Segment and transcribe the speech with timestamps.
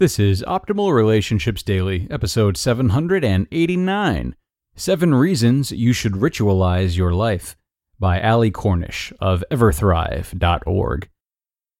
[0.00, 4.36] This is Optimal Relationships Daily, episode 789
[4.76, 7.56] Seven Reasons You Should Ritualize Your Life
[7.98, 11.08] by Ali Cornish of Everthrive.org.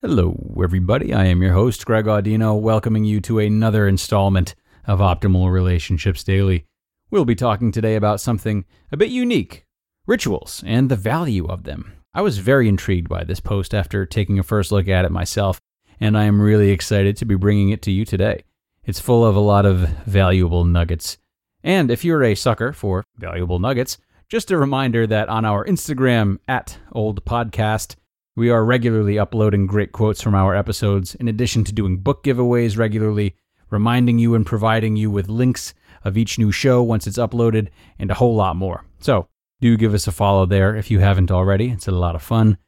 [0.00, 1.12] Hello, everybody.
[1.12, 4.54] I am your host, Greg Audino, welcoming you to another installment
[4.86, 6.66] of Optimal Relationships Daily.
[7.10, 9.66] We'll be talking today about something a bit unique
[10.06, 11.94] rituals and the value of them.
[12.14, 15.60] I was very intrigued by this post after taking a first look at it myself
[16.00, 18.44] and I am really excited to be bringing it to you today.
[18.84, 21.18] It's full of a lot of valuable nuggets.
[21.62, 26.38] And if you're a sucker for valuable nuggets, just a reminder that on our Instagram
[26.48, 27.96] at Old Podcast,
[28.36, 32.76] we are regularly uploading great quotes from our episodes, in addition to doing book giveaways
[32.76, 33.36] regularly,
[33.70, 35.72] reminding you and providing you with links
[36.04, 38.84] of each new show once it's uploaded, and a whole lot more.
[38.98, 39.28] So,
[39.60, 41.70] do give us a follow there if you haven't already.
[41.70, 42.58] It's a lot of fun.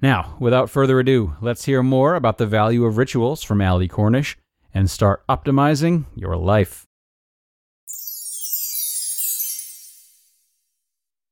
[0.00, 4.36] Now, without further ado, let's hear more about the value of rituals from Ali Cornish
[4.72, 6.86] and start optimizing your life.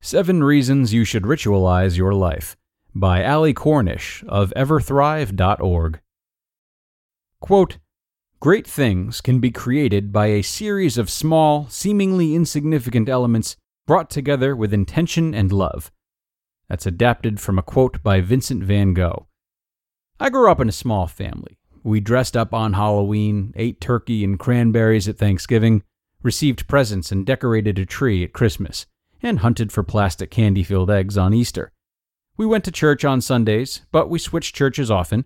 [0.03, 2.57] Seven Reasons You Should Ritualize Your Life
[2.95, 6.01] by Ali Cornish of Everthrive.org.
[7.41, 7.79] Quote,
[8.41, 13.57] Great things can be created by a series of small, seemingly insignificant elements
[13.87, 15.91] brought together with intention and love.
[16.69, 19.29] That's adapted from a quote by Vincent van Gogh.
[20.19, 21.59] I grew up in a small family.
[21.83, 25.83] We dressed up on Halloween, ate turkey and cranberries at Thanksgiving,
[26.23, 28.87] received presents and decorated a tree at Christmas,
[29.23, 31.73] and hunted for plastic candy filled eggs on Easter.
[32.37, 35.25] We went to church on Sundays, but we switched churches often.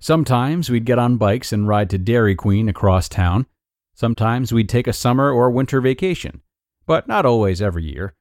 [0.00, 3.46] Sometimes we'd get on bikes and ride to Dairy Queen across town.
[3.94, 6.42] Sometimes we'd take a summer or winter vacation,
[6.86, 8.14] but not always every year.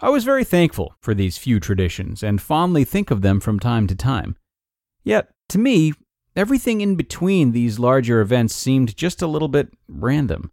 [0.00, 3.86] I was very thankful for these few traditions and fondly think of them from time
[3.86, 4.36] to time.
[5.04, 5.92] Yet, to me,
[6.34, 10.50] everything in between these larger events seemed just a little bit random.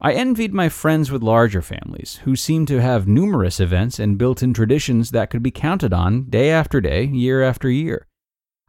[0.00, 4.42] I envied my friends with larger families, who seemed to have numerous events and built
[4.42, 8.06] in traditions that could be counted on day after day, year after year.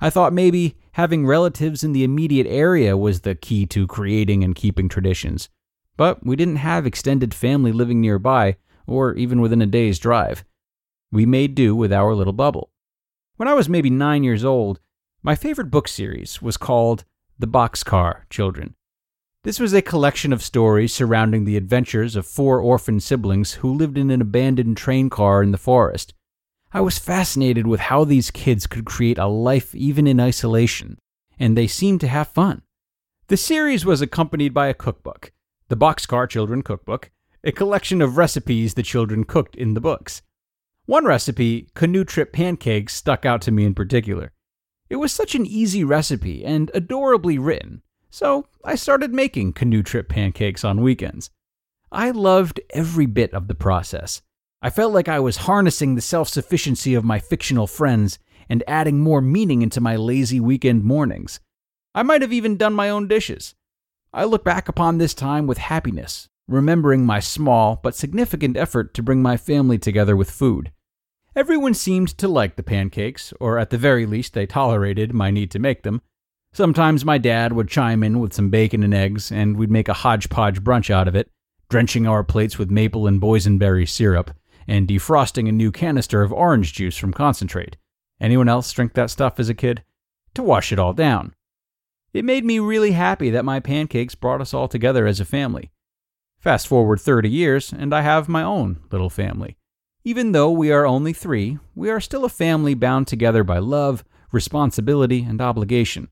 [0.01, 4.55] I thought maybe having relatives in the immediate area was the key to creating and
[4.55, 5.47] keeping traditions.
[5.95, 8.57] But we didn't have extended family living nearby,
[8.91, 10.43] or even within a day's drive.
[11.11, 12.71] We made do with our little bubble.
[13.37, 14.79] When I was maybe nine years old,
[15.23, 17.05] my favorite book series was called
[17.39, 18.75] The Boxcar Children.
[19.43, 23.97] This was a collection of stories surrounding the adventures of four orphan siblings who lived
[23.97, 26.13] in an abandoned train car in the forest.
[26.71, 30.99] I was fascinated with how these kids could create a life even in isolation,
[31.39, 32.61] and they seemed to have fun.
[33.27, 35.31] The series was accompanied by a cookbook,
[35.69, 37.09] the Boxcar Children Cookbook,
[37.43, 40.21] a collection of recipes the children cooked in the books.
[40.85, 44.31] One recipe, canoe trip pancakes, stuck out to me in particular.
[44.89, 50.07] It was such an easy recipe and adorably written, so I started making canoe trip
[50.09, 51.31] pancakes on weekends.
[51.91, 54.21] I loved every bit of the process.
[54.61, 58.19] I felt like I was harnessing the self sufficiency of my fictional friends
[58.49, 61.39] and adding more meaning into my lazy weekend mornings.
[61.95, 63.55] I might have even done my own dishes.
[64.13, 69.03] I look back upon this time with happiness remembering my small but significant effort to
[69.03, 70.71] bring my family together with food.
[71.35, 75.49] Everyone seemed to like the pancakes, or at the very least, they tolerated my need
[75.51, 76.01] to make them.
[76.53, 79.93] Sometimes my dad would chime in with some bacon and eggs, and we'd make a
[79.93, 81.31] hodgepodge brunch out of it,
[81.69, 84.31] drenching our plates with maple and boysenberry syrup,
[84.67, 87.77] and defrosting a new canister of orange juice from concentrate.
[88.19, 89.83] Anyone else drink that stuff as a kid?
[90.33, 91.33] To wash it all down.
[92.13, 95.71] It made me really happy that my pancakes brought us all together as a family.
[96.41, 99.57] Fast forward 30 years, and I have my own little family.
[100.03, 104.03] Even though we are only three, we are still a family bound together by love,
[104.31, 106.09] responsibility, and obligation.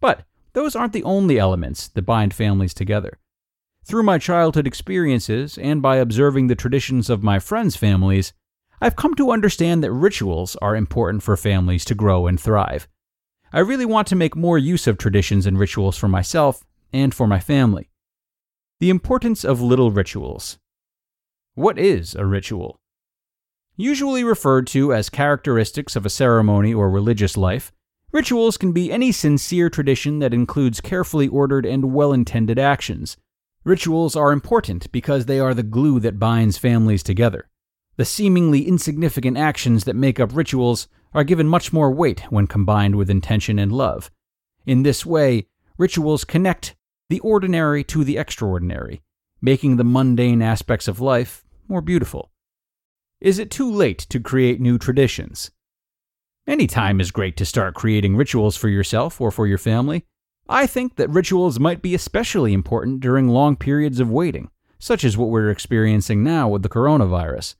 [0.00, 0.22] But
[0.52, 3.18] those aren't the only elements that bind families together.
[3.84, 8.32] Through my childhood experiences and by observing the traditions of my friends' families,
[8.80, 12.86] I've come to understand that rituals are important for families to grow and thrive.
[13.52, 16.62] I really want to make more use of traditions and rituals for myself
[16.92, 17.88] and for my family.
[18.82, 20.58] The importance of little rituals.
[21.54, 22.80] What is a ritual?
[23.76, 27.70] Usually referred to as characteristics of a ceremony or religious life,
[28.10, 33.16] rituals can be any sincere tradition that includes carefully ordered and well intended actions.
[33.62, 37.48] Rituals are important because they are the glue that binds families together.
[37.98, 42.96] The seemingly insignificant actions that make up rituals are given much more weight when combined
[42.96, 44.10] with intention and love.
[44.66, 45.46] In this way,
[45.78, 46.74] rituals connect
[47.12, 49.02] the ordinary to the extraordinary,
[49.42, 52.30] making the mundane aspects of life more beautiful.
[53.20, 55.50] Is it too late to create new traditions?
[56.46, 60.06] Any time is great to start creating rituals for yourself or for your family.
[60.48, 65.18] I think that rituals might be especially important during long periods of waiting, such as
[65.18, 67.56] what we're experiencing now with the coronavirus.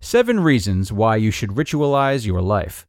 [0.00, 2.86] Seven reasons why you should ritualize your life.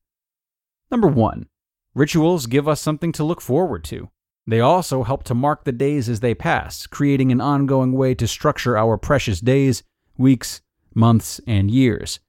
[0.91, 1.47] Number one,
[1.95, 4.11] rituals give us something to look forward to.
[4.45, 8.27] They also help to mark the days as they pass, creating an ongoing way to
[8.27, 9.83] structure our precious days,
[10.17, 10.61] weeks,
[10.93, 12.19] months, and years.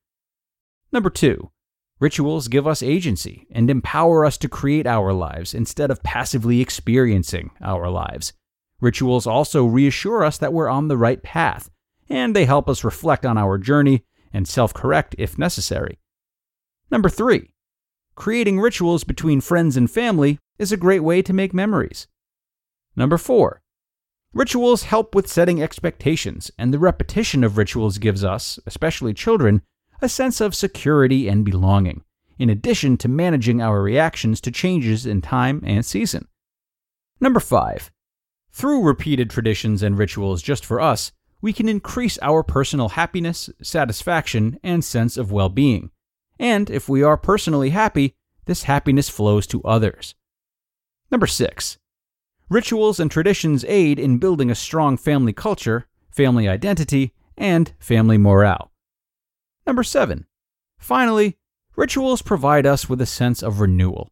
[0.93, 1.51] Number two,
[1.99, 7.51] rituals give us agency and empower us to create our lives instead of passively experiencing
[7.61, 8.33] our lives.
[8.81, 11.69] Rituals also reassure us that we're on the right path,
[12.09, 15.99] and they help us reflect on our journey and self correct if necessary.
[16.91, 17.55] Number three,
[18.15, 22.07] creating rituals between friends and family is a great way to make memories.
[22.97, 23.63] Number four,
[24.33, 29.63] rituals help with setting expectations, and the repetition of rituals gives us, especially children,
[30.01, 32.05] a sense of security and belonging,
[32.39, 36.29] in addition to managing our reactions to changes in time and season.
[37.21, 37.91] Number five,
[38.53, 41.11] through repeated traditions and rituals just for us,
[41.41, 45.91] we can increase our personal happiness, satisfaction, and sense of well being.
[46.39, 48.15] And if we are personally happy,
[48.47, 50.15] this happiness flows to others.
[51.15, 51.79] Number six,
[52.51, 58.73] rituals and traditions aid in building a strong family culture, family identity, and family morale.
[59.65, 60.27] Number seven,
[60.77, 61.39] finally,
[61.77, 64.11] rituals provide us with a sense of renewal.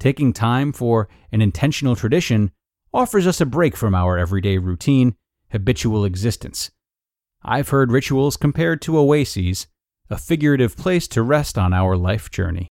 [0.00, 2.50] Taking time for an intentional tradition
[2.92, 5.14] offers us a break from our everyday routine
[5.52, 6.72] habitual existence.
[7.44, 9.68] I've heard rituals compared to oases,
[10.10, 12.71] a figurative place to rest on our life journey.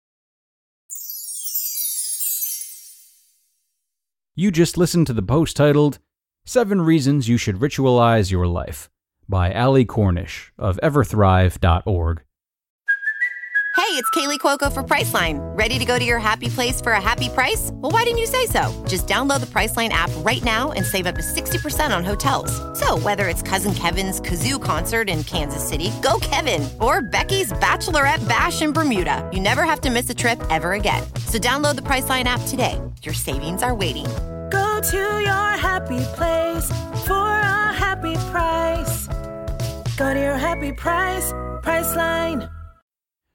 [4.35, 5.99] You just listened to the post titled
[6.43, 8.89] Seven Reasons You Should Ritualize Your Life
[9.29, 12.23] by Ali Cornish of everthrive.org.
[13.75, 15.37] Hey, it's Kaley Cuoco for Priceline.
[15.55, 17.69] Ready to go to your happy place for a happy price?
[17.73, 18.73] Well, why didn't you say so?
[18.87, 22.51] Just download the Priceline app right now and save up to 60% on hotels.
[22.79, 28.27] So, whether it's Cousin Kevin's Kazoo concert in Kansas City, go Kevin, or Becky's Bachelorette
[28.27, 31.03] Bash in Bermuda, you never have to miss a trip ever again.
[31.27, 32.79] So, download the Priceline app today.
[33.03, 34.05] Your savings are waiting.
[34.49, 36.69] Go to your happy place
[37.05, 39.07] for a happy price.
[39.97, 41.33] Go to your happy price,
[41.63, 42.49] Priceline.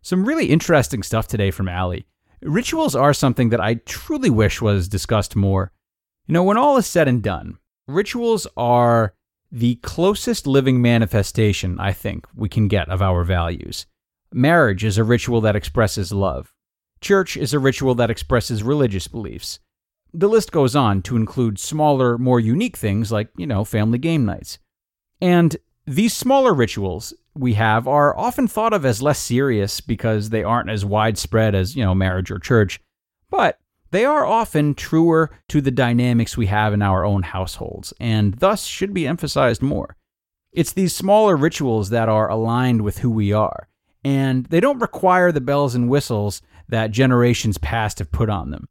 [0.01, 2.07] Some really interesting stuff today from Ali.
[2.41, 5.71] Rituals are something that I truly wish was discussed more.
[6.27, 9.13] You know, when all is said and done, rituals are
[9.53, 13.85] the closest living manifestation, I think, we can get of our values.
[14.33, 16.55] Marriage is a ritual that expresses love.
[17.01, 19.61] Church is a ritual that expresses religious beliefs.
[20.13, 24.25] The list goes on to include smaller, more unique things like, you know, family game
[24.25, 24.59] nights.
[25.21, 25.57] And
[25.87, 30.71] these smaller rituals we have are often thought of as less serious because they aren't
[30.71, 32.81] as widespread as, you know, marriage or church,
[33.31, 33.59] but
[33.91, 38.65] they are often truer to the dynamics we have in our own households and thus
[38.65, 39.97] should be emphasized more.
[40.53, 43.69] It's these smaller rituals that are aligned with who we are,
[44.03, 48.69] and they don't require the bells and whistles that generations past have put on them.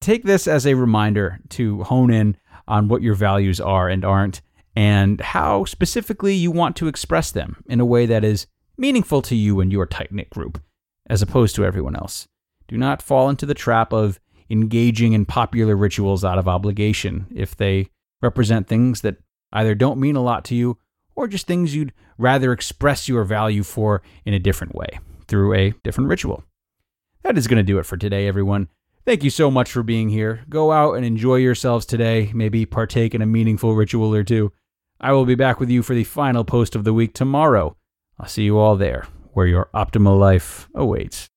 [0.00, 2.36] Take this as a reminder to hone in
[2.68, 4.40] on what your values are and aren't,
[4.74, 9.34] and how specifically you want to express them in a way that is meaningful to
[9.34, 10.60] you and your tight knit group,
[11.08, 12.28] as opposed to everyone else.
[12.68, 17.56] Do not fall into the trap of engaging in popular rituals out of obligation if
[17.56, 17.88] they
[18.22, 19.16] represent things that
[19.52, 20.78] either don't mean a lot to you
[21.14, 25.72] or just things you'd rather express your value for in a different way through a
[25.82, 26.44] different ritual.
[27.26, 28.68] That is going to do it for today, everyone.
[29.04, 30.44] Thank you so much for being here.
[30.48, 32.30] Go out and enjoy yourselves today.
[32.32, 34.52] Maybe partake in a meaningful ritual or two.
[35.00, 37.76] I will be back with you for the final post of the week tomorrow.
[38.20, 41.28] I'll see you all there, where your optimal life awaits.